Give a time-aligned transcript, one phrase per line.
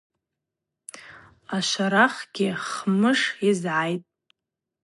[1.55, 4.09] Ашварахгьи Хмыш йызгӏайтӏ.